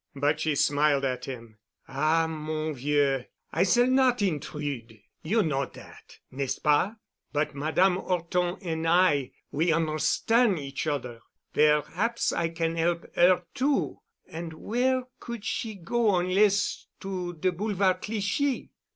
[0.15, 1.59] But she smiled at him.
[1.87, 4.99] "Ah, mon vieux, I s'all not intrude.
[5.21, 6.95] You know dat, n'est ce pas?
[7.31, 11.19] But Madame 'Orton and I, we on'erstan' each oder.
[11.53, 13.99] Per'aps I can 'elp 'er too.
[14.27, 18.71] An' where could she go onless to de Boulevard Clichy?"